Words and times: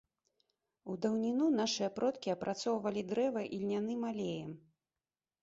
У 0.93 0.95
даўніну 1.05 1.49
нашыя 1.57 1.89
продкі 1.99 2.33
апрацоўвалі 2.35 3.01
дрэва 3.11 3.45
ільняным 3.59 4.01
алеем. 4.15 4.51